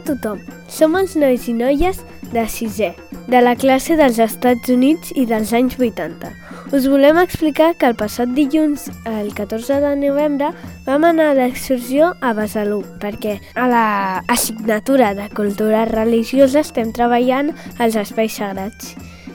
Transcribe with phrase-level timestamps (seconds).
[0.00, 0.38] A tothom,
[0.72, 1.98] som els nois i noies
[2.32, 2.94] de sisè,
[3.28, 6.30] de la classe dels Estats Units i dels anys 80.
[6.72, 10.48] Us volem explicar que el passat dilluns, el 14 de novembre,
[10.86, 13.84] vam anar d'excursió a Besalú, perquè a la
[14.32, 18.94] assignatura de cultura religiosa estem treballant als espais sagrats.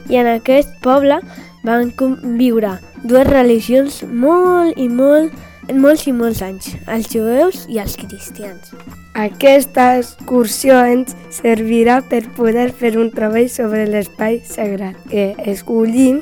[0.10, 1.22] I en aquest poble
[1.62, 5.30] van conviure dues religions molt i molt,
[5.74, 8.74] molts i molts anys, els jueus i els cristians.
[9.16, 16.22] Aquesta excursió ens servirà per poder fer un treball sobre l'espai sagrat que escollim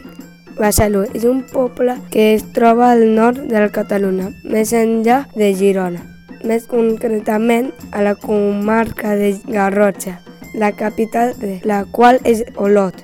[0.53, 6.03] Besalú és un poble que es troba al nord del Catalunya, més enllà de Girona,
[6.45, 10.19] més concretament a la comarca de Garrotxa,
[10.53, 13.02] la capital de la qual és Olot.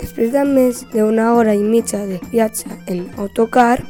[0.00, 3.82] Després de més d'una hora i mitja de viatge en autocar,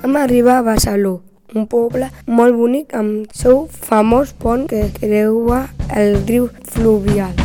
[0.00, 1.18] vam arribar a Besalú,
[1.54, 7.43] un poble molt bonic amb seu famós pont que creua el riu fluvial.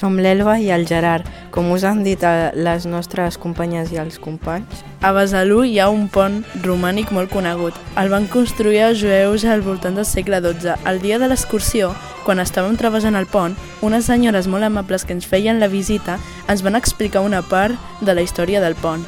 [0.00, 4.16] Som l'Elba i el Gerard, com us han dit a les nostres companyes i els
[4.16, 4.78] companys.
[5.04, 7.76] A Besalú hi ha un pont romànic molt conegut.
[8.00, 10.78] El van construir els jueus al voltant del segle XII.
[10.88, 11.92] El dia de l'excursió,
[12.24, 16.16] quan estàvem travessant el pont, unes senyores molt amables que ens feien la visita
[16.48, 19.04] ens van explicar una part de la història del pont.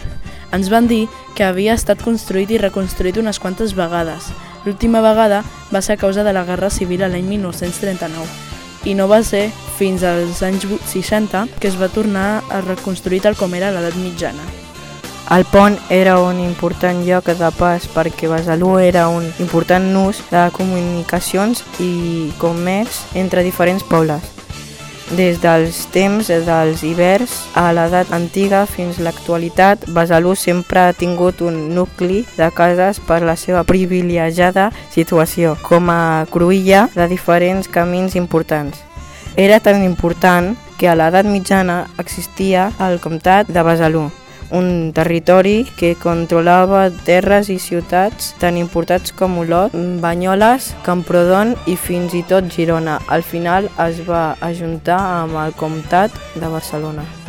[0.52, 4.28] Ens van dir que havia estat construït i reconstruït unes quantes vegades.
[4.66, 5.40] L'última vegada
[5.72, 8.51] va ser a causa de la Guerra Civil a l'any 1939
[8.84, 13.38] i no va ser fins als anys 60 que es va tornar a reconstruir tal
[13.38, 14.44] com era l'edat mitjana.
[15.32, 20.42] El pont era un important lloc de pas perquè Besalú era un important nus de
[20.52, 24.41] comunicacions i comerç entre diferents pobles.
[25.10, 31.74] Des dels temps dels hiverns a l'edat antiga fins l'actualitat, Besalú sempre ha tingut un
[31.74, 38.78] nucli de cases per la seva privilegiada situació, com a cruïlla de diferents camins importants.
[39.36, 44.08] Era tan important que a l'edat mitjana existia el comtat de Besalú,
[44.52, 49.74] un territori que controlava terres i ciutats tan importants com Olot,
[50.04, 53.00] Banyoles, Camprodon i fins i tot Girona.
[53.08, 57.21] Al final es va ajuntar amb el comtat de Barcelona.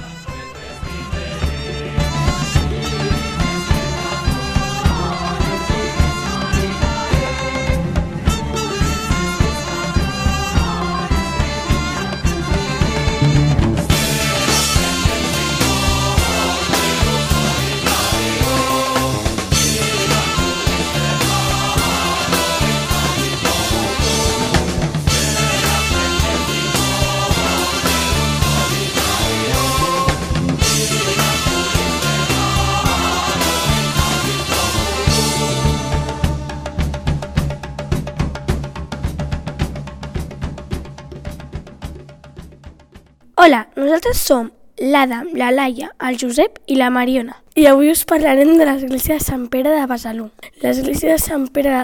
[43.43, 47.33] Hola, nosaltres som l'Adam, la Laia, el Josep i la Mariona.
[47.59, 50.29] I avui us parlarem de l'església de Sant Pere de Besalú.
[50.61, 51.81] L'església de Sant Pere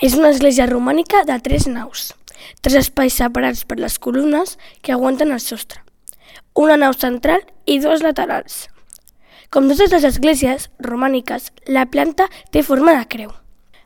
[0.00, 2.06] és una església romànica de tres naus,
[2.64, 5.84] tres espais separats per les columnes que aguanten el sostre,
[6.56, 8.70] una nau central i dues laterals.
[9.52, 13.40] Com totes les esglésies romàniques, la planta té forma de creu.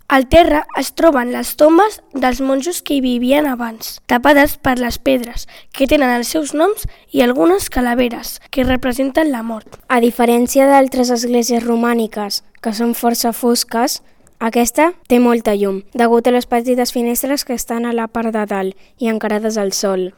[0.09, 4.97] Al terra es troben les tombes dels monjos que hi vivien abans, tapades per les
[4.97, 5.45] pedres,
[5.77, 9.77] que tenen els seus noms i algunes calaveres, que representen la mort.
[9.93, 13.99] A diferència d'altres esglésies romàniques, que són força fosques,
[14.41, 18.47] aquesta té molta llum, degut a les petites finestres que estan a la part de
[18.49, 20.15] dalt i encarades al sol.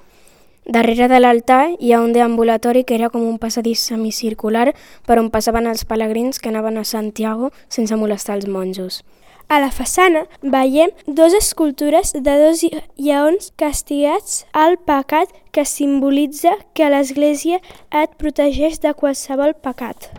[0.71, 4.69] Darrere de l'altar hi ha un deambulatori que era com un passadís semicircular
[5.09, 9.01] per on passaven els pelegrins que anaven a Santiago sense molestar els monjos.
[9.51, 10.21] A la façana
[10.53, 12.61] veiem dos escultures de dos
[12.95, 17.59] lleons castigats al pecat que simbolitza que l'Església
[18.03, 20.13] et protegeix de qualsevol pecat.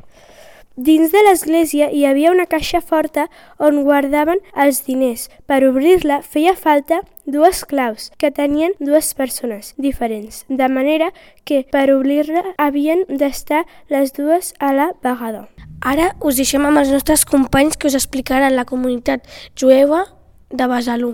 [0.82, 3.28] Dins de l'església hi havia una caixa forta
[3.62, 5.28] on guardaven els diners.
[5.46, 7.02] Per obrir-la feia falta
[7.36, 11.12] dues claus que tenien dues persones diferents, de manera
[11.46, 15.46] que per obrir-la havien d'estar les dues a la vegada.
[15.86, 20.08] Ara us deixem amb els nostres companys que us explicaran la comunitat jueva
[20.50, 21.14] de Besalú.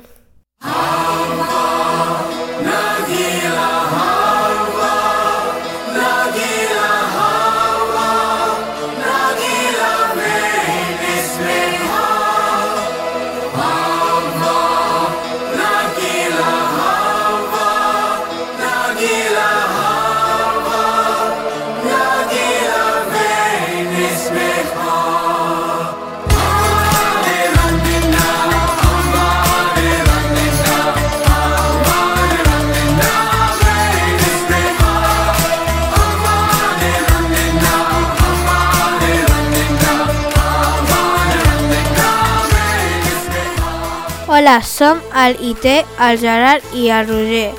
[44.38, 47.56] Hola, som el Ité, el Gerard i el Roger.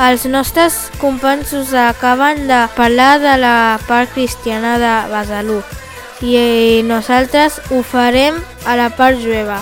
[0.00, 5.58] Els nostres companys us acaben de parlar de la part cristiana de Besalú
[6.24, 9.58] i nosaltres ho farem a la part jueva.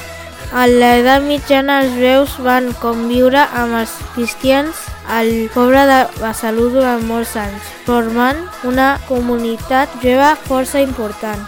[0.54, 7.02] A l'edat mitjana els jueus van conviure amb els cristians al poble de Besalú durant
[7.10, 11.42] molts anys, formant una comunitat jueva força important.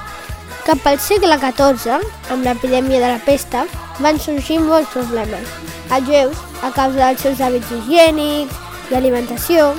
[0.67, 2.03] Cap al segle XIV,
[2.35, 3.69] amb l'epidèmia de la pesta,
[4.01, 5.51] van sorgir molts problemes.
[5.93, 9.75] Els jueus, a causa dels seus hàbits higiènics i alimentació,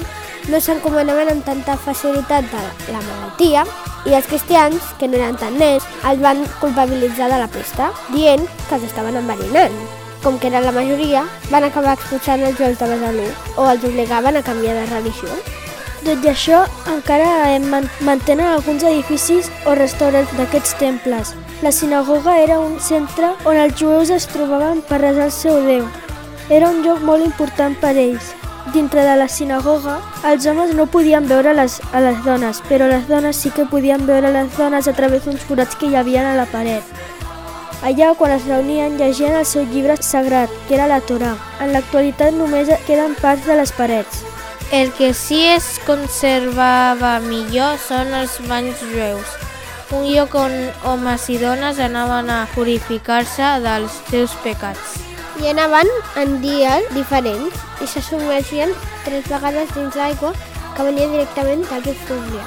[0.51, 2.63] no s'encomanaven amb tanta facilitat de
[2.93, 3.65] la malaltia
[4.05, 8.45] i els cristians, que no eren tan nets, els van culpabilitzar de la pesta, dient
[8.69, 9.73] que els estaven enverinant.
[10.21, 13.27] Com que eren la majoria, van acabar expulsant els jueus de Besalú
[13.57, 15.33] o els obligaven a canviar de religió.
[16.05, 17.27] Tot i això, encara
[18.05, 21.31] mantenen alguns edificis o restaurants d'aquests temples.
[21.65, 25.87] La sinagoga era un centre on els jueus es trobaven per resar el seu Déu.
[26.53, 28.35] Era un lloc molt important per ells.
[28.75, 29.95] Dintre de la sinagoga,
[30.29, 34.05] els homes no podien veure les, a les dones, però les dones sí que podien
[34.05, 36.85] veure les dones a través d'uns forats que hi havia a la paret.
[37.81, 41.33] Allà, quan es reunien, llegien el seu llibre sagrat, que era la Torà.
[41.61, 44.34] En l'actualitat només queden parts de les parets.
[44.75, 49.29] El que sí es conservava millor són els banys jueus,
[49.95, 50.51] un lloc on
[50.83, 54.97] homes i dones anaven a purificar-se dels seus pecats.
[55.39, 55.87] I anaven
[56.19, 58.75] en dies diferents i se submergien
[59.07, 60.35] tres vegades dins l'aigua
[60.75, 62.45] que venia directament del riu.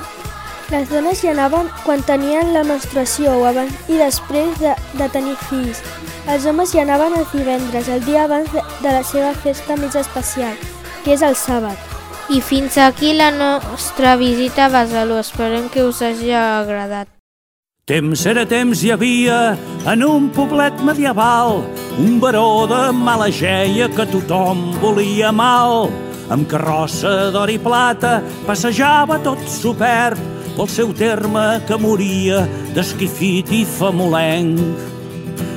[0.69, 5.39] Les dones hi anaven quan tenien la menstruació o abans i després de, de tenir
[5.49, 5.81] fills.
[6.29, 9.97] Els homes hi anaven els divendres, el dia abans de, de la seva festa més
[9.97, 10.59] especial,
[11.07, 11.98] que és el sàbat.
[12.29, 15.17] I fins aquí la nostra visita a Besalú.
[15.17, 17.09] Esperem que us hagi agradat.
[17.89, 19.57] Temps era temps hi havia
[19.89, 21.63] en un poblet medieval
[21.97, 25.89] un baró de mala geia que tothom volia mal.
[26.29, 30.21] Amb carrossa d'or i plata passejava tot supert
[30.53, 32.45] pel seu terme que moria
[32.77, 34.61] d'esquifit i famolenc.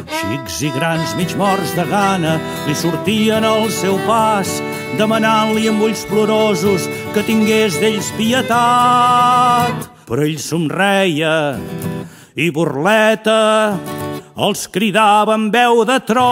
[0.08, 4.62] Xics i grans mig morts de gana li sortien al seu pas
[5.00, 9.90] demanant-li amb ulls plorosos que tingués d'ells pietat.
[10.08, 11.36] Però ell somreia
[12.36, 13.78] i burleta
[14.42, 16.30] els cridava amb veu de tro.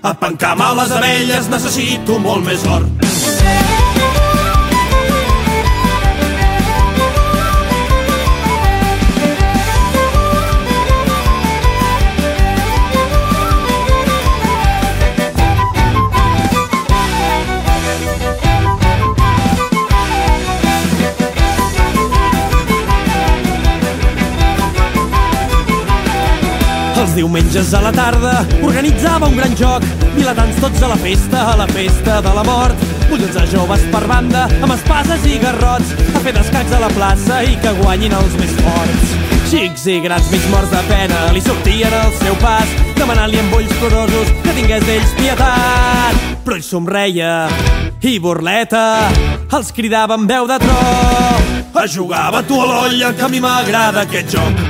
[0.00, 2.88] A pencar les abelles necessito molt més or.
[27.20, 29.84] Diumenges a la tarda organitzava un gran joc,
[30.14, 32.84] vilatans tots a la festa, a la festa de la mort.
[33.10, 37.42] Collons de joves per banda, amb espases i garrots, a fer descacs a la plaça
[37.44, 39.12] i que guanyin els més forts.
[39.50, 43.76] Xics i grans mig morts de pena li sortien al seu pas, demanant-li amb ulls
[43.82, 46.26] plorosos que tingués d'ells pietat.
[46.46, 47.34] Però ell somreia
[48.00, 48.84] i burleta
[49.58, 50.80] els cridava amb veu de tro.
[51.80, 54.69] A jugar a tu a l'olla, que a mi m'agrada aquest joc.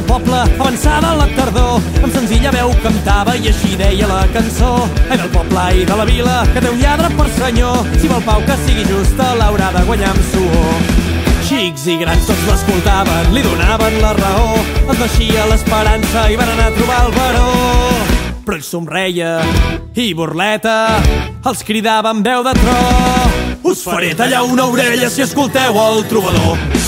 [0.00, 4.88] Pel poble, avançada la tardor, amb senzilla veu cantava i així deia la cançó.
[5.10, 8.22] Ai del poble i de la vila, que té un lladre per senyor, si vol
[8.24, 10.80] pau que sigui justa, l'haurà de guanyar amb suor.
[11.48, 16.70] Xics i grans tots l'escoltaven, li donaven la raó, els naixia l'esperança i van anar
[16.70, 17.48] a trobar el baró.
[18.46, 19.34] Però ell somreia
[20.00, 20.76] i burleta
[21.44, 22.78] els cridava amb veu de tro.
[23.70, 26.79] Us faré tallar una orella si escolteu el trobador.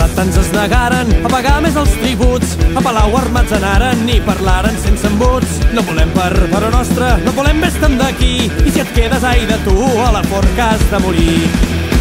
[0.00, 2.54] Els vilatans es negaren a pagar més els tributs.
[2.72, 5.58] A Palau armats anaren i parlaren sense embuts.
[5.76, 8.48] No volem per però nostra, no volem més tant d'aquí.
[8.48, 11.36] I si et quedes ai de tu, a la forca has de morir.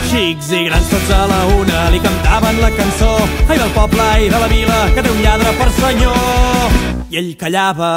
[0.08, 3.12] Xics i grans tots a la una li cantaven la cançó
[3.46, 6.79] Ai del poble, ai de la vila, que té un lladre per senyor
[7.12, 7.94] I ell callava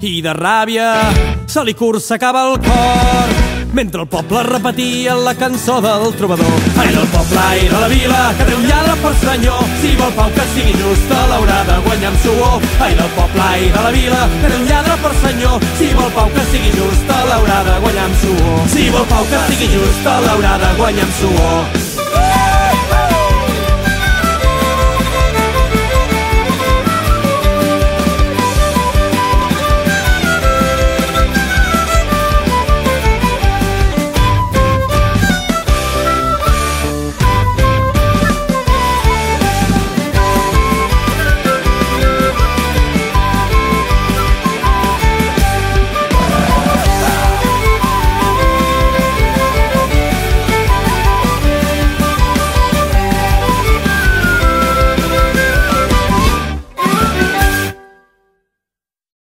[0.00, 0.92] i de ràbia
[1.44, 6.54] se li cursacava el cor mentre el poble repetia la cançó del trobador.
[6.78, 9.60] Ai del poble, ai de la vila, que té un lladre per senyor.
[9.82, 12.66] Si vol pau que sigui justa, l'haurà de guanyar amb suor.
[12.86, 15.70] Ai del poble, ai de la vila, que té un lladre per senyor.
[15.78, 18.66] Si vol pau que sigui justa, l'haurà de guanyar amb suor.
[18.74, 21.81] Si vol pau que sigui justa, l'haurà de guanyar amb suor.